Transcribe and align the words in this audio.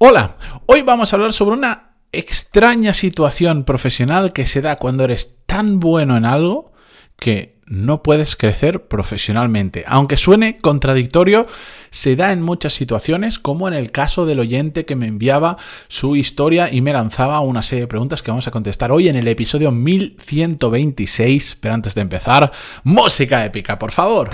Hola, 0.00 0.36
hoy 0.66 0.82
vamos 0.82 1.12
a 1.12 1.16
hablar 1.16 1.32
sobre 1.32 1.56
una 1.56 1.96
extraña 2.12 2.94
situación 2.94 3.64
profesional 3.64 4.32
que 4.32 4.46
se 4.46 4.60
da 4.60 4.76
cuando 4.76 5.02
eres 5.02 5.38
tan 5.46 5.80
bueno 5.80 6.16
en 6.16 6.24
algo 6.24 6.70
que 7.16 7.58
no 7.66 8.04
puedes 8.04 8.36
crecer 8.36 8.86
profesionalmente. 8.86 9.82
Aunque 9.88 10.16
suene 10.16 10.58
contradictorio, 10.58 11.48
se 11.90 12.14
da 12.14 12.30
en 12.30 12.42
muchas 12.42 12.74
situaciones, 12.74 13.40
como 13.40 13.66
en 13.66 13.74
el 13.74 13.90
caso 13.90 14.24
del 14.24 14.38
oyente 14.38 14.84
que 14.84 14.94
me 14.94 15.08
enviaba 15.08 15.56
su 15.88 16.14
historia 16.14 16.72
y 16.72 16.80
me 16.80 16.92
lanzaba 16.92 17.40
una 17.40 17.64
serie 17.64 17.82
de 17.82 17.88
preguntas 17.88 18.22
que 18.22 18.30
vamos 18.30 18.46
a 18.46 18.52
contestar 18.52 18.92
hoy 18.92 19.08
en 19.08 19.16
el 19.16 19.26
episodio 19.26 19.72
1126. 19.72 21.58
Pero 21.60 21.74
antes 21.74 21.96
de 21.96 22.02
empezar, 22.02 22.52
música 22.84 23.44
épica, 23.44 23.80
por 23.80 23.90
favor. 23.90 24.30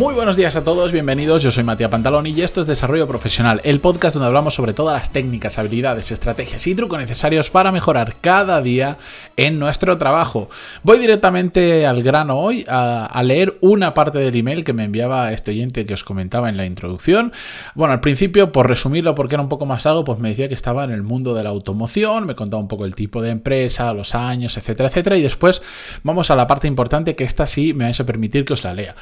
Muy 0.00 0.14
buenos 0.14 0.38
días 0.38 0.56
a 0.56 0.64
todos, 0.64 0.92
bienvenidos. 0.92 1.42
Yo 1.42 1.50
soy 1.50 1.62
Matías 1.62 1.90
Pantaloni 1.90 2.30
y 2.30 2.40
esto 2.40 2.62
es 2.62 2.66
Desarrollo 2.66 3.06
Profesional, 3.06 3.60
el 3.64 3.80
podcast 3.80 4.14
donde 4.14 4.28
hablamos 4.28 4.54
sobre 4.54 4.72
todas 4.72 4.96
las 4.96 5.12
técnicas, 5.12 5.58
habilidades, 5.58 6.10
estrategias 6.10 6.66
y 6.66 6.74
trucos 6.74 6.98
necesarios 6.98 7.50
para 7.50 7.70
mejorar 7.70 8.14
cada 8.22 8.62
día 8.62 8.96
en 9.36 9.58
nuestro 9.58 9.98
trabajo. 9.98 10.48
Voy 10.84 10.98
directamente 10.98 11.86
al 11.86 12.02
grano 12.02 12.38
hoy 12.38 12.64
a, 12.66 13.20
leer 13.22 13.58
una 13.60 13.92
parte 13.92 14.20
del 14.20 14.34
email 14.34 14.64
que 14.64 14.72
me 14.72 14.84
enviaba 14.84 15.34
este 15.34 15.50
oyente 15.50 15.84
que 15.84 15.92
os 15.92 16.02
comentaba 16.02 16.48
en 16.48 16.56
la 16.56 16.64
introducción. 16.64 17.34
Bueno, 17.74 17.92
al 17.92 18.00
principio, 18.00 18.52
por 18.52 18.70
resumirlo, 18.70 19.14
porque 19.14 19.34
era 19.34 19.42
un 19.42 19.50
poco 19.50 19.66
más 19.66 19.84
largo, 19.84 20.04
pues 20.04 20.18
me 20.18 20.30
decía 20.30 20.48
que 20.48 20.54
estaba 20.54 20.82
en 20.84 20.92
el 20.92 21.02
mundo 21.02 21.34
de 21.34 21.44
la 21.44 21.50
automoción, 21.50 22.24
me 22.24 22.34
contaba 22.34 22.62
un 22.62 22.68
poco 22.68 22.86
el 22.86 22.94
tipo 22.94 23.20
de 23.20 23.28
empresa, 23.28 23.92
los 23.92 24.14
años, 24.14 24.56
etcétera, 24.56 24.88
etcétera. 24.88 25.18
Y 25.18 25.20
después 25.20 25.60
vamos 26.04 26.30
a 26.30 26.36
la 26.36 26.46
parte 26.46 26.68
importante 26.68 27.14
que 27.14 27.24
esta 27.24 27.44
sí 27.44 27.74
me 27.74 27.84
vais 27.84 28.00
a 28.00 28.06
permitir 28.06 28.46
que 28.46 28.54
os 28.54 28.64
la 28.64 28.72
lea. 28.72 28.94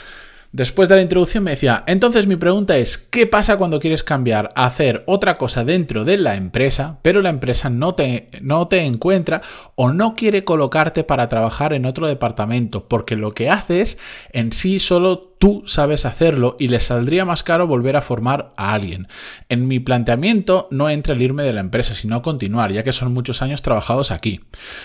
Después 0.50 0.88
de 0.88 0.96
la 0.96 1.02
introducción 1.02 1.44
me 1.44 1.50
decía, 1.50 1.84
entonces 1.86 2.26
mi 2.26 2.36
pregunta 2.36 2.78
es, 2.78 2.96
¿qué 2.96 3.26
pasa 3.26 3.58
cuando 3.58 3.80
quieres 3.80 4.02
cambiar 4.02 4.48
a 4.54 4.64
hacer 4.64 5.04
otra 5.06 5.34
cosa 5.34 5.62
dentro 5.62 6.06
de 6.06 6.16
la 6.16 6.36
empresa, 6.36 7.00
pero 7.02 7.20
la 7.20 7.28
empresa 7.28 7.68
no 7.68 7.94
te, 7.94 8.28
no 8.40 8.66
te 8.66 8.80
encuentra 8.80 9.42
o 9.74 9.92
no 9.92 10.16
quiere 10.16 10.44
colocarte 10.44 11.04
para 11.04 11.28
trabajar 11.28 11.74
en 11.74 11.84
otro 11.84 12.06
departamento? 12.06 12.88
Porque 12.88 13.14
lo 13.14 13.32
que 13.32 13.50
haces 13.50 13.98
en 14.32 14.52
sí 14.52 14.78
solo 14.78 15.34
tú 15.38 15.64
sabes 15.66 16.06
hacerlo 16.06 16.56
y 16.58 16.68
le 16.68 16.80
saldría 16.80 17.26
más 17.26 17.42
caro 17.42 17.66
volver 17.66 17.96
a 17.96 18.02
formar 18.02 18.54
a 18.56 18.72
alguien. 18.72 19.06
En 19.50 19.68
mi 19.68 19.80
planteamiento 19.80 20.66
no 20.70 20.88
entra 20.88 21.14
el 21.14 21.20
irme 21.20 21.42
de 21.42 21.52
la 21.52 21.60
empresa, 21.60 21.94
sino 21.94 22.22
continuar, 22.22 22.72
ya 22.72 22.82
que 22.82 22.94
son 22.94 23.12
muchos 23.12 23.42
años 23.42 23.60
trabajados 23.60 24.10
aquí. 24.10 24.40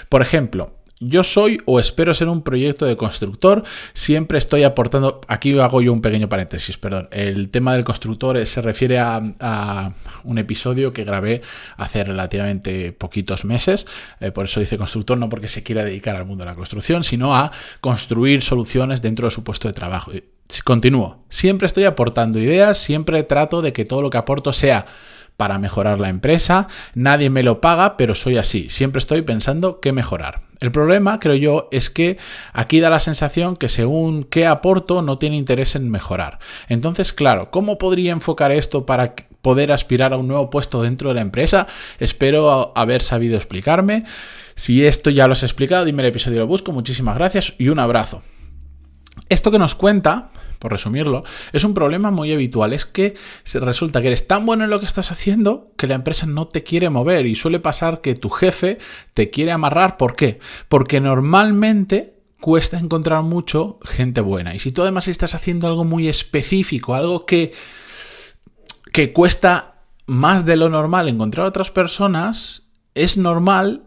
Por 0.09 0.21
ejemplo, 0.21 0.82
yo 1.07 1.23
soy 1.23 1.59
o 1.65 1.79
espero 1.79 2.13
ser 2.13 2.27
un 2.29 2.41
proyecto 2.41 2.85
de 2.85 2.95
constructor, 2.95 3.63
siempre 3.93 4.37
estoy 4.37 4.63
aportando, 4.63 5.21
aquí 5.27 5.57
hago 5.59 5.81
yo 5.81 5.93
un 5.93 6.01
pequeño 6.01 6.29
paréntesis, 6.29 6.77
perdón, 6.77 7.07
el 7.11 7.49
tema 7.49 7.73
del 7.73 7.83
constructor 7.83 8.43
se 8.45 8.61
refiere 8.61 8.99
a, 8.99 9.93
un 10.23 10.37
episodio 10.37 10.93
que 10.93 11.03
grabé 11.03 11.41
hace 11.77 12.03
relativamente 12.03 12.91
poquitos 12.91 13.45
meses, 13.45 13.85
eh, 14.19 14.31
por 14.31 14.45
eso 14.45 14.59
dice 14.59 14.77
constructor, 14.77 15.17
no 15.17 15.29
porque 15.29 15.47
se 15.47 15.63
quiera 15.63 15.83
dedicar 15.83 16.15
al 16.15 16.25
mundo 16.25 16.43
de 16.43 16.51
la 16.51 16.55
construcción, 16.55 17.03
sino 17.03 17.35
a 17.35 17.51
construir 17.81 18.41
soluciones 18.41 19.01
dentro 19.01 19.27
de 19.27 19.31
su 19.31 19.43
puesto 19.43 19.67
de 19.67 19.73
trabajo. 19.73 20.11
Continúo, 20.63 21.23
siempre 21.29 21.65
estoy 21.65 21.85
aportando 21.85 22.39
ideas, 22.39 22.77
siempre 22.77 23.23
trato 23.23 23.61
de 23.61 23.73
que 23.73 23.85
todo 23.85 24.01
lo 24.01 24.09
que 24.09 24.17
aporto 24.17 24.53
sea 24.53 24.85
para 25.37 25.59
mejorar 25.59 25.99
la 25.99 26.09
empresa. 26.09 26.67
Nadie 26.95 27.29
me 27.29 27.43
lo 27.43 27.61
paga, 27.61 27.97
pero 27.97 28.15
soy 28.15 28.37
así. 28.37 28.69
Siempre 28.69 28.99
estoy 28.99 29.21
pensando 29.21 29.79
qué 29.79 29.91
mejorar. 29.91 30.41
El 30.59 30.71
problema, 30.71 31.19
creo 31.19 31.35
yo, 31.35 31.67
es 31.71 31.89
que 31.89 32.17
aquí 32.53 32.79
da 32.79 32.89
la 32.89 32.99
sensación 32.99 33.57
que 33.57 33.69
según 33.69 34.23
qué 34.23 34.47
aporto 34.47 35.01
no 35.01 35.17
tiene 35.17 35.35
interés 35.35 35.75
en 35.75 35.89
mejorar. 35.89 36.39
Entonces, 36.69 37.11
claro, 37.11 37.51
¿cómo 37.51 37.77
podría 37.77 38.13
enfocar 38.13 38.51
esto 38.51 38.85
para 38.85 39.15
poder 39.41 39.71
aspirar 39.71 40.13
a 40.13 40.17
un 40.17 40.27
nuevo 40.27 40.49
puesto 40.49 40.81
dentro 40.81 41.09
de 41.09 41.15
la 41.15 41.21
empresa? 41.21 41.67
Espero 41.99 42.71
haber 42.75 43.01
sabido 43.01 43.35
explicarme. 43.35 44.05
Si 44.55 44.85
esto 44.85 45.09
ya 45.09 45.27
lo 45.27 45.33
has 45.33 45.43
explicado, 45.43 45.83
dime 45.83 46.03
el 46.03 46.09
episodio 46.09 46.39
lo 46.39 46.47
busco. 46.47 46.71
Muchísimas 46.71 47.17
gracias 47.17 47.55
y 47.57 47.69
un 47.69 47.79
abrazo. 47.79 48.21
Esto 49.29 49.51
que 49.51 49.59
nos 49.59 49.75
cuenta 49.75 50.29
por 50.63 50.71
resumirlo, 50.71 51.25
es 51.51 51.65
un 51.65 51.73
problema 51.73 52.09
muy 52.09 52.31
habitual. 52.31 52.71
Es 52.71 52.85
que 52.85 53.15
resulta 53.55 54.01
que 54.01 54.07
eres 54.07 54.27
tan 54.27 54.45
bueno 54.45 54.63
en 54.63 54.69
lo 54.69 54.79
que 54.79 54.85
estás 54.85 55.11
haciendo 55.11 55.73
que 55.75 55.87
la 55.87 55.95
empresa 55.95 56.25
no 56.25 56.47
te 56.47 56.63
quiere 56.63 56.89
mover 56.89 57.25
y 57.25 57.35
suele 57.35 57.59
pasar 57.59 57.99
que 57.99 58.15
tu 58.15 58.29
jefe 58.29 58.79
te 59.13 59.29
quiere 59.29 59.51
amarrar. 59.51 59.97
¿Por 59.97 60.15
qué? 60.15 60.39
Porque 60.69 61.01
normalmente 61.01 62.13
cuesta 62.39 62.79
encontrar 62.79 63.23
mucho 63.23 63.77
gente 63.83 64.21
buena. 64.21 64.55
Y 64.55 64.59
si 64.59 64.71
tú 64.71 64.83
además 64.83 65.09
estás 65.09 65.35
haciendo 65.35 65.67
algo 65.67 65.83
muy 65.83 66.07
específico, 66.07 66.95
algo 66.95 67.25
que, 67.25 67.51
que 68.93 69.11
cuesta 69.11 69.81
más 70.05 70.45
de 70.45 70.55
lo 70.55 70.69
normal 70.69 71.09
encontrar 71.09 71.45
a 71.45 71.49
otras 71.49 71.71
personas, 71.71 72.69
es 72.95 73.17
normal 73.17 73.83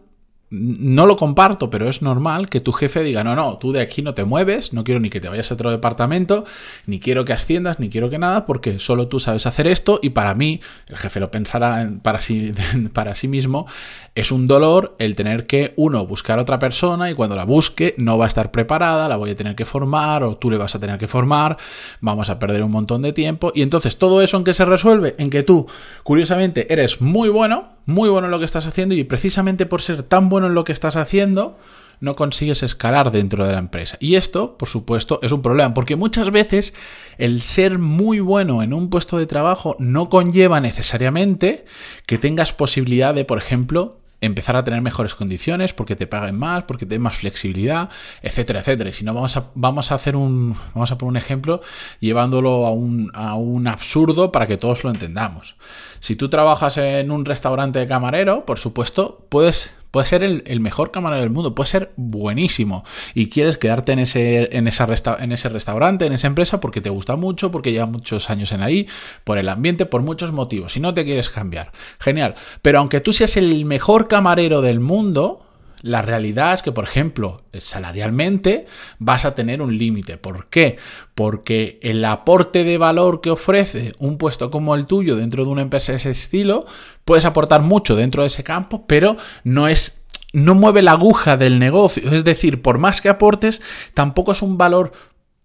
no 0.49 1.05
lo 1.05 1.17
comparto, 1.17 1.69
pero 1.69 1.89
es 1.89 2.01
normal 2.01 2.49
que 2.49 2.61
tu 2.61 2.71
jefe 2.71 3.03
diga, 3.03 3.23
no, 3.23 3.35
no, 3.35 3.57
tú 3.57 3.73
de 3.73 3.81
aquí 3.81 4.01
no 4.01 4.13
te 4.13 4.23
mueves, 4.23 4.71
no 4.71 4.83
quiero 4.83 4.99
ni 4.99 5.09
que 5.09 5.19
te 5.19 5.27
vayas 5.27 5.51
a 5.51 5.55
otro 5.55 5.71
departamento, 5.71 6.45
ni 6.85 6.99
quiero 6.99 7.25
que 7.25 7.33
asciendas, 7.33 7.79
ni 7.79 7.89
quiero 7.89 8.09
que 8.09 8.17
nada, 8.17 8.45
porque 8.45 8.79
solo 8.79 9.07
tú 9.07 9.19
sabes 9.19 9.45
hacer 9.45 9.67
esto 9.67 9.99
y 10.01 10.11
para 10.11 10.35
mí, 10.35 10.61
el 10.87 10.97
jefe 10.97 11.19
lo 11.19 11.31
pensará 11.31 11.91
para 12.01 12.21
sí, 12.21 12.53
para 12.93 13.15
sí 13.15 13.27
mismo, 13.27 13.67
es 14.15 14.31
un 14.31 14.47
dolor 14.47 14.95
el 14.99 15.15
tener 15.15 15.47
que, 15.47 15.73
uno, 15.75 16.05
buscar 16.07 16.39
a 16.39 16.43
otra 16.43 16.59
persona 16.59 17.09
y 17.09 17.13
cuando 17.13 17.35
la 17.35 17.43
busque 17.43 17.93
no 17.97 18.17
va 18.17 18.25
a 18.25 18.27
estar 18.29 18.51
preparada, 18.51 19.09
la 19.09 19.17
voy 19.17 19.31
a 19.31 19.35
tener 19.35 19.55
que 19.55 19.65
formar 19.65 20.23
o 20.23 20.37
tú 20.37 20.49
le 20.49 20.57
vas 20.57 20.75
a 20.75 20.79
tener 20.79 20.97
que 20.97 21.07
formar, 21.07 21.57
vamos 21.99 22.29
a 22.29 22.39
perder 22.39 22.63
un 22.63 22.71
montón 22.71 23.01
de 23.01 23.11
tiempo. 23.11 23.51
Y 23.53 23.61
entonces 23.61 23.97
todo 23.97 24.21
eso 24.21 24.37
en 24.37 24.43
que 24.45 24.53
se 24.53 24.65
resuelve, 24.65 25.15
en 25.17 25.29
que 25.29 25.43
tú, 25.43 25.67
curiosamente, 26.03 26.71
eres 26.71 27.01
muy 27.01 27.29
bueno, 27.29 27.76
muy 27.87 28.09
bueno 28.09 28.27
en 28.27 28.31
lo 28.31 28.37
que 28.39 28.45
estás 28.45 28.67
haciendo 28.67 28.93
y 28.93 29.03
precisamente 29.03 29.65
por 29.65 29.81
ser 29.81 30.03
tan 30.03 30.29
bueno 30.29 30.47
en 30.47 30.53
lo 30.53 30.63
que 30.63 30.73
estás 30.73 30.95
haciendo, 30.97 31.57
no 31.99 32.15
consigues 32.15 32.61
escalar 32.61 33.11
dentro 33.11 33.45
de 33.45 33.53
la 33.53 33.59
empresa. 33.59 33.97
Y 33.99 34.15
esto, 34.15 34.57
por 34.57 34.69
supuesto, 34.69 35.19
es 35.23 35.31
un 35.31 35.41
problema, 35.41 35.73
porque 35.73 35.95
muchas 35.95 36.29
veces 36.29 36.73
el 37.17 37.41
ser 37.41 37.79
muy 37.79 38.19
bueno 38.19 38.61
en 38.61 38.73
un 38.73 38.89
puesto 38.89 39.17
de 39.17 39.25
trabajo 39.25 39.75
no 39.79 40.09
conlleva 40.09 40.59
necesariamente 40.59 41.65
que 42.05 42.17
tengas 42.17 42.53
posibilidad 42.53 43.15
de, 43.15 43.25
por 43.25 43.39
ejemplo, 43.39 43.97
empezar 44.21 44.55
a 44.55 44.63
tener 44.63 44.81
mejores 44.81 45.15
condiciones, 45.15 45.73
porque 45.73 45.95
te 45.95 46.07
paguen 46.07 46.37
más, 46.37 46.63
porque 46.63 46.85
te 46.85 46.95
den 46.95 47.01
más 47.01 47.17
flexibilidad, 47.17 47.89
etcétera, 48.21 48.59
etcétera. 48.59 48.89
Y 48.89 48.93
si 48.93 49.05
no, 49.05 49.13
vamos 49.13 49.37
a, 49.37 49.51
vamos 49.55 49.91
a 49.91 49.95
hacer 49.95 50.15
un, 50.15 50.55
vamos 50.73 50.91
a 50.91 50.97
poner 50.97 51.11
un 51.11 51.17
ejemplo 51.17 51.61
llevándolo 51.99 52.65
a 52.65 52.71
un, 52.71 53.11
a 53.13 53.35
un 53.35 53.67
absurdo 53.67 54.31
para 54.31 54.47
que 54.47 54.57
todos 54.57 54.83
lo 54.83 54.89
entendamos. 54.89 55.55
Si 55.99 56.15
tú 56.15 56.29
trabajas 56.29 56.77
en 56.77 57.11
un 57.11 57.25
restaurante 57.25 57.79
de 57.79 57.87
camarero, 57.87 58.45
por 58.45 58.59
supuesto, 58.59 59.25
puedes 59.29 59.75
Puede 59.91 60.05
ser 60.05 60.23
el, 60.23 60.59
mejor 60.59 60.91
camarero 60.91 61.21
del 61.21 61.29
mundo, 61.29 61.55
puede 61.55 61.69
ser 61.69 61.93
buenísimo. 61.95 62.83
Y 63.13 63.29
quieres 63.29 63.57
quedarte 63.57 63.93
en 63.93 63.99
ese, 63.99 64.55
en, 64.55 64.67
esa 64.67 64.87
en 65.19 65.31
ese 65.31 65.49
restaurante, 65.49 66.05
en 66.05 66.13
esa 66.13 66.27
empresa, 66.27 66.59
porque 66.59 66.81
te 66.81 66.89
gusta 66.89 67.15
mucho, 67.15 67.51
porque 67.51 67.71
lleva 67.71 67.85
muchos 67.85 68.29
años 68.29 68.51
en 68.51 68.61
ahí, 68.61 68.87
por 69.23 69.37
el 69.37 69.49
ambiente, 69.49 69.85
por 69.85 70.01
muchos 70.01 70.31
motivos. 70.31 70.73
Si 70.73 70.79
no 70.79 70.93
te 70.93 71.05
quieres 71.05 71.29
cambiar, 71.29 71.71
genial. 71.99 72.35
Pero 72.61 72.79
aunque 72.79 72.99
tú 72.99 73.13
seas 73.13 73.37
el 73.37 73.65
mejor 73.65 74.07
camarero 74.07 74.61
del 74.61 74.79
mundo, 74.79 75.46
la 75.81 76.01
realidad 76.01 76.53
es 76.53 76.61
que, 76.61 76.71
por 76.71 76.83
ejemplo, 76.83 77.43
salarialmente 77.53 78.65
vas 78.99 79.25
a 79.25 79.35
tener 79.35 79.61
un 79.61 79.77
límite. 79.77 80.17
¿Por 80.17 80.49
qué? 80.49 80.77
Porque 81.15 81.79
el 81.81 82.03
aporte 82.05 82.63
de 82.63 82.77
valor 82.77 83.21
que 83.21 83.29
ofrece 83.29 83.93
un 83.99 84.17
puesto 84.17 84.49
como 84.49 84.75
el 84.75 84.85
tuyo 84.85 85.15
dentro 85.15 85.45
de 85.45 85.51
una 85.51 85.61
empresa 85.61 85.91
de 85.91 85.97
ese 85.97 86.11
estilo, 86.11 86.65
puedes 87.05 87.25
aportar 87.25 87.61
mucho 87.61 87.95
dentro 87.95 88.23
de 88.23 88.27
ese 88.27 88.43
campo, 88.43 88.85
pero 88.87 89.17
no 89.43 89.67
es 89.67 90.03
no 90.33 90.55
mueve 90.55 90.81
la 90.81 90.91
aguja 90.91 91.37
del 91.37 91.57
negocio. 91.57 92.11
Es 92.11 92.23
decir, 92.23 92.61
por 92.61 92.77
más 92.77 93.01
que 93.01 93.09
aportes, 93.09 93.61
tampoco 93.93 94.33
es 94.33 94.41
un 94.41 94.57
valor 94.57 94.91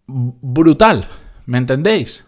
brutal. 0.06 1.06
¿Me 1.46 1.58
entendéis? 1.58 2.24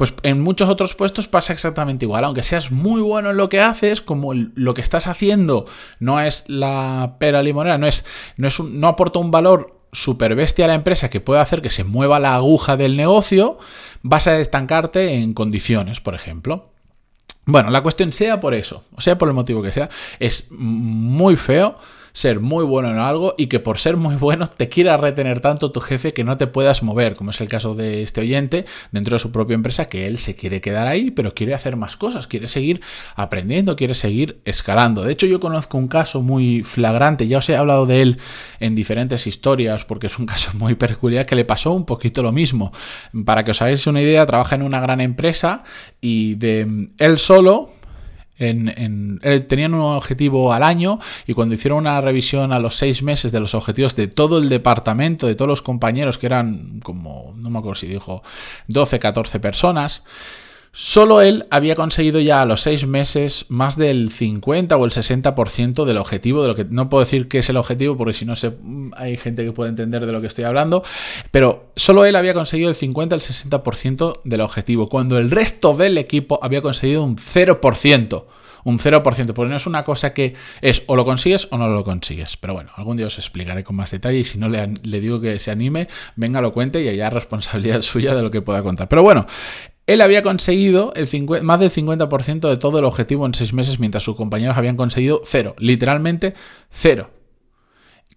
Pues 0.00 0.14
en 0.22 0.40
muchos 0.40 0.70
otros 0.70 0.94
puestos 0.94 1.28
pasa 1.28 1.52
exactamente 1.52 2.06
igual. 2.06 2.24
Aunque 2.24 2.42
seas 2.42 2.70
muy 2.70 3.02
bueno 3.02 3.32
en 3.32 3.36
lo 3.36 3.50
que 3.50 3.60
haces, 3.60 4.00
como 4.00 4.32
lo 4.32 4.72
que 4.72 4.80
estás 4.80 5.06
haciendo 5.06 5.66
no 5.98 6.20
es 6.20 6.44
la 6.46 7.16
pera 7.18 7.42
limonera, 7.42 7.76
no, 7.76 7.86
es, 7.86 8.06
no, 8.38 8.48
es 8.48 8.58
no 8.60 8.88
aporta 8.88 9.18
un 9.18 9.30
valor 9.30 9.78
super 9.92 10.34
bestia 10.34 10.64
a 10.64 10.68
la 10.68 10.74
empresa 10.74 11.10
que 11.10 11.20
puede 11.20 11.42
hacer 11.42 11.60
que 11.60 11.68
se 11.68 11.84
mueva 11.84 12.18
la 12.18 12.34
aguja 12.34 12.78
del 12.78 12.96
negocio, 12.96 13.58
vas 14.00 14.26
a 14.26 14.38
estancarte 14.38 15.16
en 15.16 15.34
condiciones, 15.34 16.00
por 16.00 16.14
ejemplo. 16.14 16.70
Bueno, 17.44 17.68
la 17.68 17.82
cuestión 17.82 18.10
sea 18.14 18.40
por 18.40 18.54
eso, 18.54 18.84
o 18.96 19.02
sea 19.02 19.18
por 19.18 19.28
el 19.28 19.34
motivo 19.34 19.62
que 19.62 19.70
sea, 19.70 19.90
es 20.18 20.46
muy 20.50 21.36
feo 21.36 21.76
ser 22.12 22.40
muy 22.40 22.64
bueno 22.64 22.90
en 22.90 22.98
algo 22.98 23.34
y 23.36 23.46
que 23.46 23.60
por 23.60 23.78
ser 23.78 23.96
muy 23.96 24.16
bueno 24.20 24.46
te 24.46 24.68
quiera 24.68 24.96
retener 24.96 25.40
tanto 25.40 25.72
tu 25.72 25.80
jefe 25.80 26.12
que 26.12 26.24
no 26.24 26.36
te 26.36 26.46
puedas 26.46 26.82
mover, 26.82 27.14
como 27.14 27.30
es 27.30 27.40
el 27.40 27.48
caso 27.48 27.74
de 27.74 28.02
este 28.02 28.20
oyente 28.20 28.64
dentro 28.92 29.16
de 29.16 29.18
su 29.18 29.32
propia 29.32 29.54
empresa, 29.54 29.88
que 29.88 30.06
él 30.06 30.18
se 30.18 30.34
quiere 30.34 30.60
quedar 30.60 30.86
ahí, 30.86 31.10
pero 31.10 31.32
quiere 31.32 31.54
hacer 31.54 31.76
más 31.76 31.96
cosas, 31.96 32.26
quiere 32.26 32.48
seguir 32.48 32.80
aprendiendo, 33.16 33.76
quiere 33.76 33.94
seguir 33.94 34.40
escalando. 34.44 35.02
De 35.02 35.12
hecho, 35.12 35.26
yo 35.26 35.40
conozco 35.40 35.78
un 35.78 35.88
caso 35.88 36.22
muy 36.22 36.62
flagrante, 36.62 37.26
ya 37.26 37.38
os 37.38 37.48
he 37.48 37.56
hablado 37.56 37.86
de 37.86 38.02
él 38.02 38.18
en 38.58 38.74
diferentes 38.74 39.26
historias, 39.26 39.84
porque 39.84 40.06
es 40.08 40.18
un 40.18 40.26
caso 40.30 40.50
muy 40.54 40.74
peculiar 40.74 41.26
que 41.26 41.36
le 41.36 41.44
pasó 41.44 41.72
un 41.72 41.86
poquito 41.86 42.22
lo 42.22 42.32
mismo. 42.32 42.72
Para 43.24 43.44
que 43.44 43.52
os 43.52 43.62
hagáis 43.62 43.86
una 43.86 44.02
idea, 44.02 44.26
trabaja 44.26 44.54
en 44.54 44.62
una 44.62 44.80
gran 44.80 45.00
empresa 45.00 45.64
y 46.00 46.34
de 46.36 46.88
él 46.98 47.18
solo 47.18 47.79
en, 48.40 49.20
eh, 49.22 49.40
tenían 49.40 49.74
un 49.74 49.82
objetivo 49.82 50.52
al 50.52 50.62
año 50.62 50.98
y 51.26 51.34
cuando 51.34 51.54
hicieron 51.54 51.78
una 51.78 52.00
revisión 52.00 52.52
a 52.52 52.58
los 52.58 52.76
seis 52.76 53.02
meses 53.02 53.32
de 53.32 53.40
los 53.40 53.54
objetivos 53.54 53.94
de 53.96 54.08
todo 54.08 54.38
el 54.38 54.48
departamento, 54.48 55.26
de 55.26 55.34
todos 55.34 55.48
los 55.48 55.62
compañeros, 55.62 56.18
que 56.18 56.26
eran 56.26 56.80
como, 56.82 57.34
no 57.36 57.50
me 57.50 57.58
acuerdo 57.58 57.76
si 57.76 57.86
dijo, 57.86 58.22
12, 58.68 58.98
14 58.98 59.40
personas, 59.40 60.04
Solo 60.72 61.20
él 61.20 61.46
había 61.50 61.74
conseguido 61.74 62.20
ya 62.20 62.40
a 62.40 62.44
los 62.44 62.60
seis 62.60 62.86
meses 62.86 63.46
más 63.48 63.76
del 63.76 64.08
50 64.08 64.76
o 64.76 64.84
el 64.84 64.92
60% 64.92 65.84
del 65.84 65.98
objetivo, 65.98 66.42
de 66.42 66.48
lo 66.48 66.54
que 66.54 66.64
no 66.64 66.88
puedo 66.88 67.04
decir 67.04 67.26
que 67.26 67.38
es 67.38 67.48
el 67.48 67.56
objetivo 67.56 67.96
porque 67.96 68.12
si 68.12 68.24
no 68.24 68.36
sé, 68.36 68.52
hay 68.94 69.16
gente 69.16 69.44
que 69.44 69.50
puede 69.50 69.70
entender 69.70 70.06
de 70.06 70.12
lo 70.12 70.20
que 70.20 70.28
estoy 70.28 70.44
hablando, 70.44 70.84
pero 71.32 71.72
solo 71.74 72.04
él 72.04 72.14
había 72.14 72.34
conseguido 72.34 72.68
el 72.68 72.76
50 72.76 73.16
al 73.16 73.20
60% 73.20 74.20
del 74.22 74.40
objetivo, 74.42 74.88
cuando 74.88 75.18
el 75.18 75.32
resto 75.32 75.74
del 75.74 75.98
equipo 75.98 76.38
había 76.40 76.62
conseguido 76.62 77.02
un 77.02 77.16
0% 77.16 78.24
un 78.64 78.78
0%, 78.78 79.02
porque 79.32 79.50
no 79.50 79.56
es 79.56 79.66
una 79.66 79.84
cosa 79.84 80.12
que 80.12 80.34
es 80.60 80.82
o 80.86 80.96
lo 80.96 81.04
consigues 81.04 81.48
o 81.50 81.58
no 81.58 81.68
lo 81.68 81.84
consigues. 81.84 82.36
Pero 82.36 82.54
bueno, 82.54 82.70
algún 82.76 82.96
día 82.96 83.06
os 83.06 83.18
explicaré 83.18 83.64
con 83.64 83.76
más 83.76 83.90
detalle 83.90 84.18
y 84.18 84.24
si 84.24 84.38
no 84.38 84.48
le, 84.48 84.74
le 84.82 85.00
digo 85.00 85.20
que 85.20 85.38
se 85.38 85.50
anime, 85.50 85.88
venga, 86.16 86.40
lo 86.40 86.52
cuente 86.52 86.82
y 86.82 86.88
allá 86.88 87.10
responsabilidad 87.10 87.82
suya 87.82 88.14
de 88.14 88.22
lo 88.22 88.30
que 88.30 88.42
pueda 88.42 88.62
contar. 88.62 88.88
Pero 88.88 89.02
bueno, 89.02 89.26
él 89.86 90.00
había 90.00 90.22
conseguido 90.22 90.92
más 91.42 91.60
del 91.60 91.70
50% 91.70 92.48
de 92.48 92.56
todo 92.56 92.78
el 92.78 92.84
objetivo 92.84 93.26
en 93.26 93.34
seis 93.34 93.52
meses, 93.52 93.80
mientras 93.80 94.04
sus 94.04 94.16
compañeros 94.16 94.56
habían 94.56 94.76
conseguido 94.76 95.20
cero, 95.24 95.54
literalmente 95.58 96.34
cero. 96.70 97.10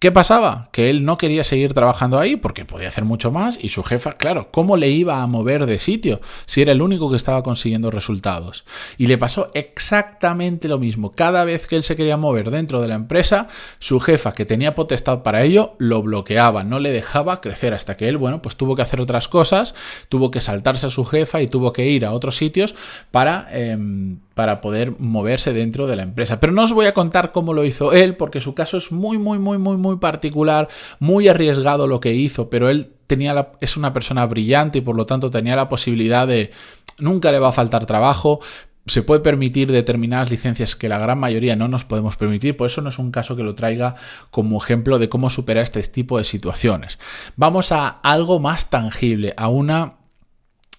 ¿Qué 0.04 0.12
pasaba? 0.12 0.68
Que 0.70 0.90
él 0.90 1.06
no 1.06 1.16
quería 1.16 1.44
seguir 1.44 1.72
trabajando 1.72 2.18
ahí 2.18 2.36
porque 2.36 2.66
podía 2.66 2.88
hacer 2.88 3.06
mucho 3.06 3.32
más 3.32 3.58
y 3.58 3.70
su 3.70 3.82
jefa, 3.82 4.12
claro, 4.12 4.48
¿cómo 4.50 4.76
le 4.76 4.90
iba 4.90 5.22
a 5.22 5.26
mover 5.26 5.64
de 5.64 5.78
sitio 5.78 6.20
si 6.44 6.60
era 6.60 6.72
el 6.72 6.82
único 6.82 7.08
que 7.08 7.16
estaba 7.16 7.42
consiguiendo 7.42 7.90
resultados? 7.90 8.66
Y 8.98 9.06
le 9.06 9.16
pasó 9.16 9.48
exactamente 9.54 10.68
lo 10.68 10.78
mismo. 10.78 11.14
Cada 11.14 11.46
vez 11.46 11.66
que 11.66 11.76
él 11.76 11.82
se 11.82 11.96
quería 11.96 12.18
mover 12.18 12.50
dentro 12.50 12.82
de 12.82 12.88
la 12.88 12.96
empresa, 12.96 13.48
su 13.78 13.98
jefa, 13.98 14.34
que 14.34 14.44
tenía 14.44 14.74
potestad 14.74 15.22
para 15.22 15.42
ello, 15.42 15.74
lo 15.78 16.02
bloqueaba, 16.02 16.64
no 16.64 16.80
le 16.80 16.92
dejaba 16.92 17.40
crecer 17.40 17.72
hasta 17.72 17.96
que 17.96 18.06
él, 18.06 18.18
bueno, 18.18 18.42
pues 18.42 18.56
tuvo 18.56 18.76
que 18.76 18.82
hacer 18.82 19.00
otras 19.00 19.26
cosas, 19.26 19.74
tuvo 20.10 20.30
que 20.30 20.42
saltarse 20.42 20.84
a 20.84 20.90
su 20.90 21.06
jefa 21.06 21.40
y 21.40 21.46
tuvo 21.46 21.72
que 21.72 21.88
ir 21.88 22.04
a 22.04 22.12
otros 22.12 22.36
sitios 22.36 22.74
para... 23.10 23.48
Em, 23.52 24.18
para 24.34 24.60
poder 24.60 24.98
moverse 24.98 25.52
dentro 25.52 25.86
de 25.86 25.96
la 25.96 26.02
empresa. 26.02 26.40
Pero 26.40 26.52
no 26.52 26.64
os 26.64 26.72
voy 26.72 26.86
a 26.86 26.94
contar 26.94 27.32
cómo 27.32 27.54
lo 27.54 27.64
hizo 27.64 27.92
él, 27.92 28.16
porque 28.16 28.40
su 28.40 28.54
caso 28.54 28.76
es 28.76 28.92
muy, 28.92 29.18
muy, 29.18 29.38
muy, 29.38 29.58
muy, 29.58 29.76
muy 29.76 29.96
particular, 29.96 30.68
muy 30.98 31.28
arriesgado 31.28 31.86
lo 31.86 32.00
que 32.00 32.14
hizo, 32.14 32.50
pero 32.50 32.68
él 32.68 32.90
tenía 33.06 33.52
es 33.60 33.76
una 33.76 33.92
persona 33.92 34.26
brillante 34.26 34.78
y 34.78 34.80
por 34.80 34.96
lo 34.96 35.06
tanto 35.06 35.30
tenía 35.30 35.56
la 35.56 35.68
posibilidad 35.68 36.26
de 36.26 36.50
nunca 36.98 37.32
le 37.32 37.38
va 37.38 37.48
a 37.48 37.52
faltar 37.52 37.86
trabajo, 37.86 38.40
se 38.86 39.02
puede 39.02 39.20
permitir 39.20 39.72
determinadas 39.72 40.30
licencias 40.30 40.76
que 40.76 40.88
la 40.88 40.98
gran 40.98 41.18
mayoría 41.18 41.56
no 41.56 41.68
nos 41.68 41.84
podemos 41.84 42.16
permitir, 42.16 42.56
por 42.56 42.66
eso 42.66 42.82
no 42.82 42.90
es 42.90 42.98
un 42.98 43.10
caso 43.10 43.36
que 43.36 43.42
lo 43.42 43.54
traiga 43.54 43.94
como 44.30 44.58
ejemplo 44.58 44.98
de 44.98 45.08
cómo 45.08 45.30
superar 45.30 45.62
este 45.62 45.82
tipo 45.84 46.18
de 46.18 46.24
situaciones. 46.24 46.98
Vamos 47.36 47.72
a 47.72 47.88
algo 47.88 48.40
más 48.40 48.70
tangible, 48.70 49.32
a 49.36 49.48
una 49.48 50.03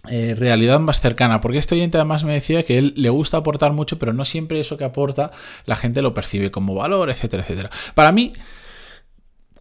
eh, 0.10 0.36
realidad 0.38 0.80
más 0.80 1.02
cercana, 1.02 1.42
porque 1.42 1.58
este 1.58 1.76
oyente 1.76 1.98
además 1.98 2.24
me 2.24 2.34
decía 2.34 2.64
que 2.64 2.78
él 2.78 2.94
le 2.96 3.10
gusta 3.10 3.38
aportar 3.38 3.74
mucho, 3.74 4.00
pero 4.00 4.14
no 4.14 4.26
siempre 4.26 4.60
eso 4.60 4.78
que 4.78 4.84
aporta 4.84 5.32
la 5.66 5.76
gente 5.76 6.02
lo 6.02 6.14
percibe 6.14 6.52
como 6.52 6.76
valor, 6.76 7.10
etcétera, 7.10 7.44
etcétera. 7.44 7.70
Para 7.94 8.12
mí, 8.12 8.32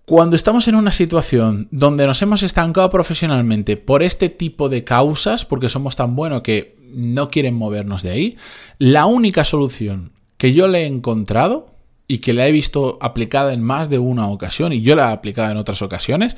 cuando 0.04 0.36
estamos 0.36 0.68
en 0.68 0.74
una 0.74 0.92
situación 0.92 1.68
donde 1.70 2.06
nos 2.06 2.20
hemos 2.20 2.42
estancado 2.42 2.90
profesionalmente 2.90 3.76
por 3.76 4.02
este 4.02 4.28
tipo 4.28 4.68
de 4.68 4.84
causas, 4.84 5.46
porque 5.46 5.70
somos 5.70 5.96
tan 5.96 6.14
buenos 6.14 6.42
que 6.42 6.76
no 6.92 7.30
quieren 7.30 7.54
movernos 7.54 8.02
de 8.02 8.10
ahí, 8.10 8.34
la 8.78 9.06
única 9.06 9.44
solución 9.44 10.12
que 10.36 10.52
yo 10.52 10.68
le 10.68 10.82
he 10.82 10.86
encontrado 10.86 11.74
y 12.06 12.18
que 12.18 12.34
la 12.34 12.46
he 12.46 12.52
visto 12.52 12.98
aplicada 13.00 13.54
en 13.54 13.62
más 13.62 13.88
de 13.88 13.98
una 13.98 14.28
ocasión, 14.28 14.74
y 14.74 14.82
yo 14.82 14.94
la 14.94 15.08
he 15.08 15.12
aplicado 15.12 15.50
en 15.50 15.56
otras 15.56 15.80
ocasiones, 15.80 16.36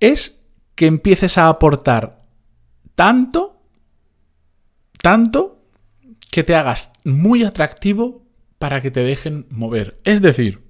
es 0.00 0.40
que 0.74 0.86
empieces 0.86 1.38
a 1.38 1.48
aportar 1.48 2.15
tanto, 2.96 3.62
tanto, 5.00 5.62
que 6.32 6.42
te 6.42 6.56
hagas 6.56 6.92
muy 7.04 7.44
atractivo 7.44 8.26
para 8.58 8.80
que 8.80 8.90
te 8.90 9.00
dejen 9.00 9.46
mover. 9.50 9.96
Es 10.04 10.20
decir, 10.20 10.62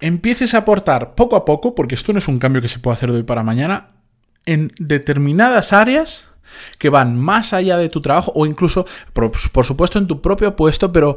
empieces 0.00 0.54
a 0.54 0.58
aportar 0.58 1.14
poco 1.14 1.36
a 1.36 1.44
poco, 1.44 1.74
porque 1.74 1.94
esto 1.94 2.12
no 2.12 2.18
es 2.18 2.28
un 2.28 2.38
cambio 2.38 2.60
que 2.60 2.68
se 2.68 2.78
puede 2.78 2.96
hacer 2.96 3.10
de 3.10 3.18
hoy 3.18 3.22
para 3.22 3.42
mañana, 3.42 3.92
en 4.44 4.72
determinadas 4.78 5.72
áreas 5.72 6.28
que 6.78 6.88
van 6.88 7.16
más 7.16 7.52
allá 7.52 7.76
de 7.76 7.88
tu 7.88 8.00
trabajo 8.00 8.32
o 8.34 8.46
incluso, 8.46 8.86
por, 9.12 9.30
por, 9.52 9.64
supuesto, 9.64 9.98
en 9.98 10.06
tu 10.06 10.22
propio 10.22 10.56
puesto, 10.56 10.92
pero 10.92 11.16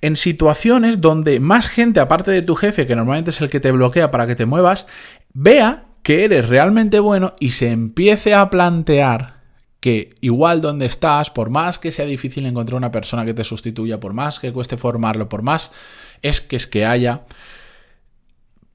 en 0.00 0.16
situaciones 0.16 1.00
donde 1.00 1.38
más 1.40 1.68
gente, 1.68 2.00
aparte 2.00 2.30
de 2.30 2.42
tu 2.42 2.54
jefe, 2.54 2.86
que 2.86 2.96
normalmente 2.96 3.30
es 3.30 3.40
el 3.40 3.48
que 3.48 3.60
te 3.60 3.72
bloquea 3.72 4.10
para 4.10 4.26
que 4.26 4.34
te 4.34 4.46
muevas, 4.46 4.86
vea 5.32 5.86
que 6.02 6.24
eres 6.24 6.48
realmente 6.48 6.98
bueno 6.98 7.32
y 7.38 7.50
se 7.50 7.70
empiece 7.70 8.34
a 8.34 8.50
plantear 8.50 9.41
que 9.82 10.14
igual 10.20 10.60
donde 10.60 10.86
estás, 10.86 11.28
por 11.28 11.50
más 11.50 11.76
que 11.76 11.90
sea 11.90 12.06
difícil 12.06 12.46
encontrar 12.46 12.76
una 12.76 12.92
persona 12.92 13.24
que 13.24 13.34
te 13.34 13.42
sustituya, 13.42 13.98
por 13.98 14.12
más 14.12 14.38
que 14.38 14.52
cueste 14.52 14.76
formarlo, 14.76 15.28
por 15.28 15.42
más 15.42 15.72
es 16.22 16.40
que 16.40 16.54
es 16.54 16.68
que 16.68 16.86
haya, 16.86 17.22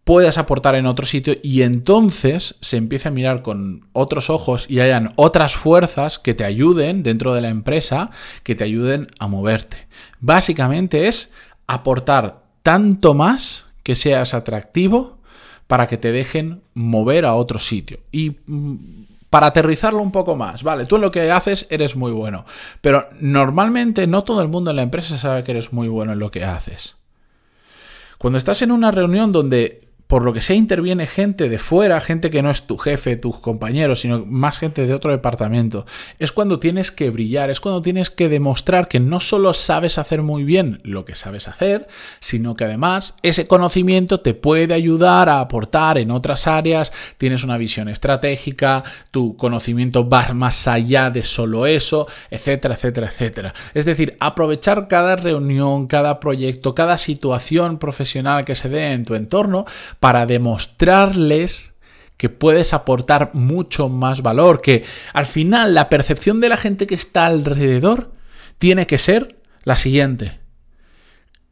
puedas 0.03 0.37
aportar 0.37 0.75
en 0.75 0.85
otro 0.85 1.05
sitio 1.05 1.37
y 1.41 1.61
entonces 1.61 2.55
se 2.59 2.75
empiece 2.75 3.07
a 3.07 3.11
mirar 3.11 3.41
con 3.41 3.87
otros 3.93 4.29
ojos 4.29 4.65
y 4.69 4.81
hayan 4.81 5.13
otras 5.15 5.55
fuerzas 5.55 6.19
que 6.19 6.33
te 6.33 6.43
ayuden 6.43 7.03
dentro 7.03 7.33
de 7.33 7.39
la 7.39 7.49
empresa, 7.49 8.11
que 8.43 8.55
te 8.55 8.65
ayuden 8.65 9.07
a 9.17 9.29
moverte. 9.29 9.87
Básicamente 10.19 11.07
es 11.07 11.31
aportar 11.67 12.43
tanto 12.63 13.13
más 13.13 13.63
que 13.83 13.95
seas 13.95 14.33
atractivo 14.33 15.19
para 15.67 15.87
que 15.87 15.95
te 15.95 16.11
dejen 16.11 16.63
mover 16.73 17.25
a 17.25 17.35
otro 17.35 17.59
sitio. 17.59 18.01
Y 18.11 18.35
mm, 18.45 18.75
para 19.29 19.47
aterrizarlo 19.47 20.01
un 20.01 20.11
poco 20.11 20.35
más, 20.35 20.63
vale, 20.63 20.85
tú 20.85 20.95
en 20.95 21.01
lo 21.01 21.11
que 21.11 21.31
haces 21.31 21.67
eres 21.69 21.95
muy 21.95 22.11
bueno, 22.11 22.45
pero 22.81 23.07
normalmente 23.19 24.07
no 24.07 24.23
todo 24.23 24.41
el 24.41 24.47
mundo 24.47 24.71
en 24.71 24.77
la 24.77 24.83
empresa 24.83 25.17
sabe 25.17 25.43
que 25.43 25.51
eres 25.51 25.73
muy 25.73 25.87
bueno 25.87 26.13
en 26.13 26.19
lo 26.19 26.31
que 26.31 26.45
haces. 26.45 26.95
Cuando 28.17 28.37
estás 28.37 28.61
en 28.61 28.71
una 28.71 28.91
reunión 28.91 29.31
donde 29.31 29.86
por 30.07 30.23
lo 30.23 30.33
que 30.33 30.41
sea 30.41 30.55
interviene 30.55 31.05
gente 31.05 31.49
de 31.49 31.59
fuera, 31.59 31.99
gente 31.99 32.29
que 32.29 32.41
no 32.41 32.49
es 32.49 32.63
tu 32.63 32.77
jefe, 32.77 33.17
tus 33.17 33.37
compañeros, 33.37 34.01
sino 34.01 34.25
más 34.25 34.57
gente 34.57 34.87
de 34.87 34.93
otro 34.93 35.11
departamento. 35.11 35.85
Es 36.17 36.31
cuando 36.31 36.59
tienes 36.59 36.91
que 36.91 37.09
brillar, 37.09 37.49
es 37.49 37.59
cuando 37.59 37.81
tienes 37.81 38.09
que 38.09 38.29
demostrar 38.29 38.87
que 38.87 39.01
no 39.01 39.19
solo 39.19 39.53
sabes 39.53 39.97
hacer 39.97 40.21
muy 40.21 40.45
bien 40.45 40.79
lo 40.83 41.03
que 41.03 41.15
sabes 41.15 41.47
hacer, 41.49 41.87
sino 42.19 42.55
que 42.55 42.63
además 42.63 43.15
ese 43.21 43.47
conocimiento 43.47 44.21
te 44.21 44.33
puede 44.33 44.73
ayudar 44.73 45.27
a 45.27 45.41
aportar 45.41 45.97
en 45.97 46.11
otras 46.11 46.47
áreas, 46.47 46.93
tienes 47.17 47.43
una 47.43 47.57
visión 47.57 47.89
estratégica, 47.89 48.83
tu 49.11 49.35
conocimiento 49.35 50.07
va 50.07 50.33
más 50.33 50.67
allá 50.67 51.09
de 51.09 51.21
solo 51.21 51.65
eso, 51.65 52.07
etcétera, 52.31 52.75
etcétera, 52.75 53.07
etcétera. 53.07 53.53
Es 53.73 53.85
decir, 53.85 54.15
aprovechar 54.19 54.87
cada 54.87 55.15
reunión, 55.15 55.87
cada 55.87 56.19
proyecto, 56.19 56.73
cada 56.73 56.97
situación 56.97 57.77
profesional 57.77 58.45
que 58.45 58.55
se 58.55 58.69
dé 58.69 58.93
en 58.93 59.05
tu 59.05 59.13
entorno 59.15 59.65
para 59.99 60.25
demostrarles 60.25 61.73
que 62.17 62.29
puedes 62.29 62.73
aportar 62.73 63.31
mucho 63.33 63.89
más 63.89 64.21
valor, 64.21 64.61
que 64.61 64.83
al 65.13 65.25
final 65.25 65.73
la 65.73 65.89
percepción 65.89 66.41
de 66.41 66.49
la 66.49 66.57
gente 66.57 66.87
que 66.87 66.95
está 66.95 67.27
alrededor 67.27 68.11
tiene 68.57 68.87
que 68.87 68.97
ser 68.97 69.37
la 69.63 69.75
siguiente. 69.75 70.39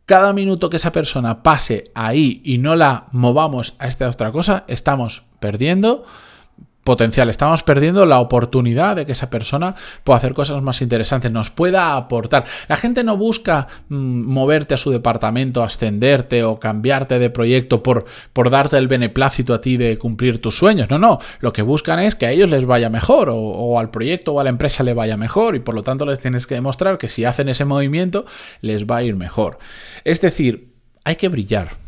Cada 0.06 0.34
minuto 0.34 0.70
que 0.70 0.78
esa 0.78 0.92
persona 0.92 1.44
pase 1.44 1.86
ahí 1.96 2.42
y 2.44 2.58
no 2.58 2.76
la 2.76 3.08
movamos 3.12 3.76
a 3.80 3.88
esta 3.88 4.10
otra 4.10 4.32
cosa, 4.32 4.66
estamos 4.68 5.24
perdiendo 5.40 6.06
potencial. 6.86 7.30
Estamos 7.30 7.64
perdiendo 7.64 8.06
la 8.06 8.20
oportunidad 8.20 8.96
de 8.96 9.06
que 9.06 9.12
esa 9.12 9.30
persona 9.30 9.76
pueda 10.04 10.18
hacer 10.18 10.34
cosas 10.34 10.62
más 10.62 10.82
interesantes, 10.82 11.34
nos 11.34 11.50
pueda 11.50 11.98
aportar. 11.98 12.46
La 12.70 12.78
gente 12.78 13.04
no 13.04 13.18
busca 13.18 13.68
mm, 13.90 13.96
moverte 13.96 14.76
a 14.76 14.78
su 14.78 14.92
departamento, 14.92 15.64
ascenderte 15.64 16.44
o 16.44 16.60
cambiarte 16.60 17.18
de 17.18 17.30
proyecto 17.32 17.82
por, 17.82 18.06
por 18.32 18.52
darte 18.52 18.78
el 18.78 18.88
beneplácito 18.88 19.54
a 19.56 19.62
ti 19.62 19.78
de 19.78 19.98
cumplir 19.98 20.40
tus 20.40 20.58
sueños. 20.58 20.90
No, 20.90 21.00
no. 21.00 21.20
Lo 21.40 21.52
que 21.52 21.64
buscan 21.64 22.00
es 22.00 22.14
que 22.14 22.28
a 22.28 22.32
ellos 22.32 22.52
les 22.52 22.66
vaya 22.66 22.90
mejor 22.90 23.30
o, 23.30 23.36
o 23.36 23.80
al 23.80 23.90
proyecto 23.90 24.34
o 24.34 24.40
a 24.40 24.44
la 24.44 24.52
empresa 24.52 24.84
le 24.84 24.94
vaya 24.94 25.18
mejor 25.18 25.56
y 25.56 25.60
por 25.60 25.74
lo 25.74 25.82
tanto 25.82 26.06
les 26.06 26.20
tienes 26.20 26.46
que 26.46 26.54
demostrar 26.54 27.00
que 27.00 27.10
si 27.10 27.26
hacen 27.26 27.50
ese 27.50 27.66
movimiento 27.66 28.26
les 28.62 28.86
va 28.86 28.98
a 28.98 29.04
ir 29.04 29.16
mejor. 29.16 29.58
Es 30.04 30.22
decir, 30.22 30.76
hay 31.04 31.16
que 31.16 31.30
brillar 31.30 31.85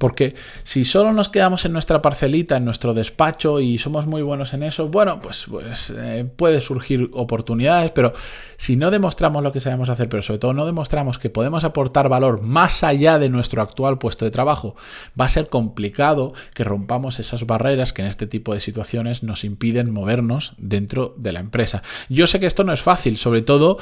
Porque 0.00 0.34
si 0.64 0.86
solo 0.86 1.12
nos 1.12 1.28
quedamos 1.28 1.66
en 1.66 1.74
nuestra 1.74 2.00
parcelita, 2.00 2.56
en 2.56 2.64
nuestro 2.64 2.94
despacho 2.94 3.60
y 3.60 3.76
somos 3.76 4.06
muy 4.06 4.22
buenos 4.22 4.54
en 4.54 4.62
eso, 4.62 4.88
bueno, 4.88 5.20
pues, 5.20 5.44
pues 5.46 5.92
eh, 5.94 6.24
puede 6.36 6.62
surgir 6.62 7.10
oportunidades, 7.12 7.90
pero 7.90 8.14
si 8.56 8.76
no 8.76 8.90
demostramos 8.90 9.42
lo 9.42 9.52
que 9.52 9.60
sabemos 9.60 9.90
hacer, 9.90 10.08
pero 10.08 10.22
sobre 10.22 10.38
todo 10.38 10.54
no 10.54 10.64
demostramos 10.64 11.18
que 11.18 11.28
podemos 11.28 11.64
aportar 11.64 12.08
valor 12.08 12.40
más 12.40 12.82
allá 12.82 13.18
de 13.18 13.28
nuestro 13.28 13.60
actual 13.60 13.98
puesto 13.98 14.24
de 14.24 14.30
trabajo, 14.30 14.74
va 15.20 15.26
a 15.26 15.28
ser 15.28 15.50
complicado 15.50 16.32
que 16.54 16.64
rompamos 16.64 17.20
esas 17.20 17.44
barreras 17.44 17.92
que 17.92 18.00
en 18.00 18.08
este 18.08 18.26
tipo 18.26 18.54
de 18.54 18.60
situaciones 18.60 19.22
nos 19.22 19.44
impiden 19.44 19.92
movernos 19.92 20.54
dentro 20.56 21.14
de 21.18 21.32
la 21.32 21.40
empresa. 21.40 21.82
Yo 22.08 22.26
sé 22.26 22.40
que 22.40 22.46
esto 22.46 22.64
no 22.64 22.72
es 22.72 22.80
fácil, 22.80 23.18
sobre 23.18 23.42
todo 23.42 23.76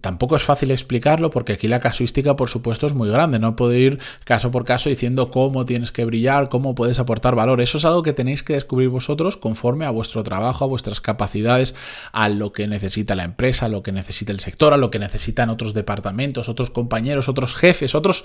tampoco 0.00 0.36
es 0.36 0.44
fácil 0.44 0.70
explicarlo 0.70 1.30
porque 1.30 1.54
aquí 1.54 1.66
la 1.66 1.80
casuística 1.80 2.36
por 2.36 2.48
supuesto 2.48 2.86
es 2.86 2.94
muy 2.94 3.08
grande, 3.10 3.40
no 3.40 3.56
puedo 3.56 3.74
ir 3.74 3.98
caso 4.24 4.52
por 4.52 4.64
caso 4.64 4.88
diciendo 4.88 5.32
cómo 5.32 5.63
tienes 5.64 5.92
que 5.92 6.04
brillar, 6.04 6.48
cómo 6.48 6.74
puedes 6.74 6.98
aportar 6.98 7.34
valor. 7.34 7.60
Eso 7.60 7.78
es 7.78 7.84
algo 7.84 8.02
que 8.02 8.12
tenéis 8.12 8.42
que 8.42 8.54
descubrir 8.54 8.88
vosotros 8.88 9.36
conforme 9.36 9.84
a 9.84 9.90
vuestro 9.90 10.22
trabajo, 10.22 10.64
a 10.64 10.68
vuestras 10.68 11.00
capacidades, 11.00 11.74
a 12.12 12.28
lo 12.28 12.52
que 12.52 12.66
necesita 12.66 13.14
la 13.14 13.24
empresa, 13.24 13.66
a 13.66 13.68
lo 13.68 13.82
que 13.82 13.92
necesita 13.92 14.32
el 14.32 14.40
sector, 14.40 14.72
a 14.72 14.76
lo 14.76 14.90
que 14.90 14.98
necesitan 14.98 15.50
otros 15.50 15.74
departamentos, 15.74 16.48
otros 16.48 16.70
compañeros, 16.70 17.28
otros 17.28 17.54
jefes, 17.54 17.94
otros 17.94 18.24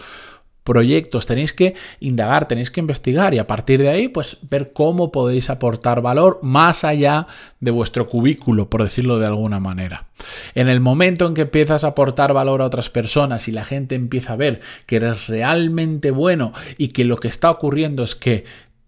proyectos, 0.69 1.25
tenéis 1.25 1.51
que 1.51 1.73
indagar, 1.99 2.47
tenéis 2.47 2.69
que 2.69 2.79
investigar 2.79 3.33
y 3.33 3.39
a 3.39 3.47
partir 3.47 3.79
de 3.79 3.89
ahí 3.89 4.07
pues 4.07 4.38
ver 4.51 4.71
cómo 4.71 5.11
podéis 5.11 5.49
aportar 5.49 5.99
valor 6.03 6.38
más 6.43 6.83
allá 6.83 7.25
de 7.59 7.71
vuestro 7.71 8.07
cubículo, 8.07 8.69
por 8.69 8.83
decirlo 8.83 9.17
de 9.17 9.25
alguna 9.25 9.59
manera. 9.59 10.05
En 10.53 10.69
el 10.69 10.79
momento 10.79 11.25
en 11.25 11.33
que 11.33 11.41
empiezas 11.41 11.83
a 11.83 11.88
aportar 11.88 12.33
valor 12.33 12.61
a 12.61 12.65
otras 12.65 12.91
personas 12.91 13.47
y 13.47 13.51
la 13.51 13.65
gente 13.65 13.95
empieza 13.95 14.33
a 14.33 14.35
ver 14.35 14.61
que 14.85 14.97
eres 14.97 15.25
realmente 15.25 16.11
bueno 16.11 16.53
y 16.77 16.89
que 16.89 17.03
lo 17.03 17.17
que 17.17 17.29
está 17.29 17.49
ocurriendo 17.49 18.03
es 18.03 18.13
que 18.13 18.45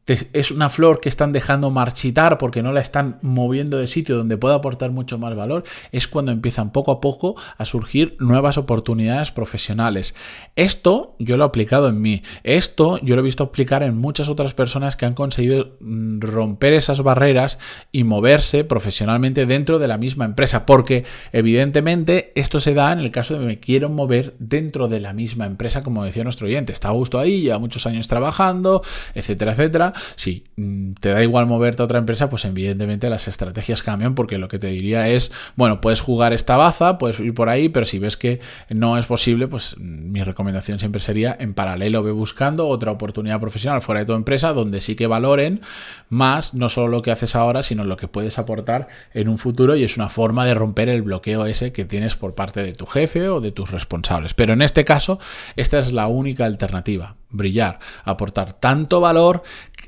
es 0.07 0.51
una 0.51 0.69
flor 0.69 0.99
que 0.99 1.09
están 1.09 1.31
dejando 1.31 1.69
marchitar 1.69 2.37
porque 2.37 2.63
no 2.63 2.71
la 2.71 2.79
están 2.79 3.19
moviendo 3.21 3.77
de 3.77 3.87
sitio 3.87 4.17
donde 4.17 4.37
pueda 4.37 4.55
aportar 4.55 4.91
mucho 4.91 5.17
más 5.17 5.35
valor, 5.35 5.63
es 5.91 6.07
cuando 6.07 6.31
empiezan 6.31 6.71
poco 6.71 6.91
a 6.91 6.99
poco 6.99 7.35
a 7.57 7.65
surgir 7.65 8.13
nuevas 8.19 8.57
oportunidades 8.57 9.31
profesionales. 9.31 10.15
Esto 10.55 11.15
yo 11.19 11.37
lo 11.37 11.43
he 11.43 11.47
aplicado 11.47 11.87
en 11.87 12.01
mí, 12.01 12.23
esto 12.43 12.97
yo 12.99 13.15
lo 13.15 13.21
he 13.21 13.25
visto 13.25 13.43
aplicar 13.43 13.83
en 13.83 13.97
muchas 13.97 14.27
otras 14.27 14.53
personas 14.53 14.95
que 14.95 15.05
han 15.05 15.13
conseguido 15.13 15.77
mm, 15.79 16.19
romper 16.21 16.73
esas 16.73 17.01
barreras 17.01 17.59
y 17.91 18.03
moverse 18.03 18.63
profesionalmente 18.63 19.45
dentro 19.45 19.77
de 19.77 19.87
la 19.87 19.97
misma 19.97 20.25
empresa, 20.25 20.65
porque 20.65 21.05
evidentemente 21.31 22.31
esto 22.35 22.59
se 22.59 22.73
da 22.73 22.91
en 22.91 22.99
el 22.99 23.11
caso 23.11 23.35
de 23.35 23.41
que 23.41 23.45
me 23.45 23.59
quiero 23.59 23.89
mover 23.89 24.33
dentro 24.39 24.87
de 24.87 24.99
la 24.99 25.13
misma 25.13 25.45
empresa, 25.45 25.83
como 25.83 26.03
decía 26.03 26.23
nuestro 26.23 26.47
oyente, 26.47 26.71
está 26.71 26.87
a 26.89 26.91
gusto 26.91 27.19
ahí, 27.19 27.41
lleva 27.41 27.59
muchos 27.59 27.85
años 27.85 28.07
trabajando, 28.07 28.81
etcétera, 29.13 29.51
etcétera 29.51 29.90
si 30.15 30.45
mm, 30.55 30.93
te 30.93 31.09
da 31.09 31.23
igual 31.23 31.45
moverte 31.45 31.81
a 31.81 31.85
otra 31.85 31.99
empresa, 31.99 32.29
pues 32.29 32.45
evidentemente 32.45 33.09
las 33.09 33.27
estrategias 33.27 33.83
cambian 33.83 34.15
porque 34.15 34.37
lo 34.37 34.47
que 34.47 34.59
te 34.59 34.67
diría 34.67 35.07
es, 35.07 35.31
bueno, 35.55 35.81
puedes 35.81 36.01
jugar 36.01 36.33
esta 36.33 36.57
baza, 36.57 36.97
puedes 36.97 37.19
ir 37.19 37.33
por 37.33 37.49
ahí, 37.49 37.69
pero 37.69 37.85
si 37.85 37.99
ves 37.99 38.17
que 38.17 38.39
no 38.69 38.97
es 38.97 39.05
posible, 39.05 39.47
pues 39.47 39.75
mm, 39.77 40.11
mi 40.11 40.23
recomendación 40.23 40.79
siempre 40.79 41.01
sería 41.01 41.35
en 41.39 41.53
paralelo 41.53 42.03
ve 42.03 42.11
buscando 42.11 42.67
otra 42.67 42.91
oportunidad 42.91 43.39
profesional 43.39 43.81
fuera 43.81 43.99
de 43.99 44.05
tu 44.05 44.13
empresa 44.13 44.53
donde 44.53 44.81
sí 44.81 44.95
que 44.95 45.07
valoren 45.07 45.61
más 46.09 46.53
no 46.53 46.69
solo 46.69 46.87
lo 46.87 47.01
que 47.01 47.11
haces 47.11 47.35
ahora, 47.35 47.63
sino 47.63 47.83
lo 47.83 47.97
que 47.97 48.07
puedes 48.07 48.37
aportar 48.39 48.87
en 49.13 49.27
un 49.27 49.37
futuro 49.37 49.75
y 49.75 49.83
es 49.83 49.97
una 49.97 50.09
forma 50.09 50.45
de 50.45 50.53
romper 50.53 50.89
el 50.89 51.01
bloqueo 51.01 51.45
ese 51.45 51.71
que 51.71 51.85
tienes 51.85 52.15
por 52.15 52.35
parte 52.35 52.63
de 52.63 52.73
tu 52.73 52.85
jefe 52.85 53.29
o 53.29 53.41
de 53.41 53.51
tus 53.51 53.71
responsables. 53.71 54.33
Pero 54.33 54.53
en 54.53 54.61
este 54.61 54.85
caso, 54.85 55.19
esta 55.55 55.79
es 55.79 55.91
la 55.91 56.07
única 56.07 56.45
alternativa, 56.45 57.15
brillar, 57.31 57.79
aportar 58.03 58.53
tanto 58.53 59.01
valor 59.01 59.43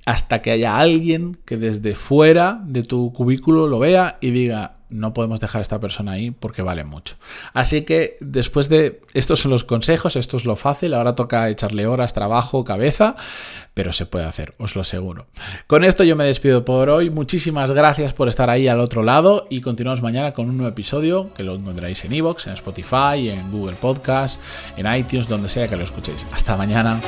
hasta 0.06 0.42
que 0.42 0.52
haya 0.52 0.78
alguien 0.78 1.38
que 1.46 1.58
desde 1.58 1.96
fuera 1.96 2.62
de 2.66 2.84
tu 2.84 3.14
cubículo 3.14 3.68
lo 3.68 3.80
vea 3.80 4.18
y 4.22 4.32
diga, 4.32 4.78
no 4.94 5.14
podemos 5.14 5.40
dejar 5.40 5.60
a 5.60 5.64
esta 5.64 5.80
persona 5.80 6.14
ahí 6.14 6.32
porque 6.32 6.62
vale 6.62 6.84
mucho. 6.84 7.16
Así 7.54 7.84
que 7.84 8.18
después 8.20 8.70
de 8.70 9.02
estos 9.14 9.42
son 9.42 9.52
los 9.52 9.64
consejos, 9.64 10.16
esto 10.16 10.38
es 10.38 10.46
lo 10.46 10.56
fácil, 10.56 10.94
ahora 10.94 11.16
toca 11.16 11.50
echarle 11.50 11.88
horas, 11.88 12.14
trabajo, 12.14 12.64
cabeza, 12.64 13.16
pero 13.74 13.92
se 13.92 14.06
puede 14.06 14.26
hacer, 14.26 14.54
os 14.58 14.76
lo 14.76 14.82
aseguro. 14.82 15.26
Con 15.68 15.84
esto 15.84 16.04
yo 16.04 16.16
me 16.16 16.26
despido 16.26 16.64
por 16.64 16.90
hoy, 16.90 17.10
muchísimas 17.10 17.72
gracias 17.72 18.14
por 18.14 18.28
estar 18.28 18.50
ahí 18.50 18.68
al 18.68 18.80
otro 18.80 19.04
lado 19.04 19.48
y 19.50 19.62
continuamos 19.62 20.02
mañana 20.02 20.34
con 20.34 20.50
un 20.50 20.58
nuevo 20.58 20.72
episodio 20.72 21.34
que 21.34 21.44
lo 21.44 21.56
encontraréis 21.56 22.06
en 22.06 22.14
iVoox, 22.14 22.48
en 22.48 22.54
Spotify, 22.54 23.30
en 23.30 23.52
Google 23.52 23.76
Podcast, 23.76 24.42
en 24.78 24.94
iTunes, 24.94 25.28
donde 25.28 25.50
sea 25.50 25.68
que 25.68 25.76
lo 25.76 25.84
escuchéis. 25.84 26.26
Hasta 26.32 26.56
mañana. 26.56 27.00